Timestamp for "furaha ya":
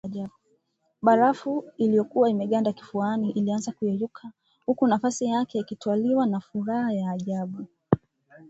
6.39-7.11